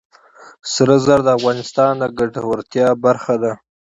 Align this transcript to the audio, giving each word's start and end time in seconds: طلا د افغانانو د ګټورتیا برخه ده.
طلا 1.03 1.17
د 1.25 1.27
افغانانو 1.37 1.99
د 2.11 2.13
ګټورتیا 2.19 2.87
برخه 3.05 3.35
ده. 3.43 3.53